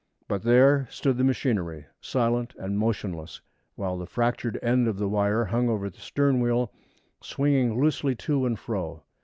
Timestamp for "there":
0.41-0.87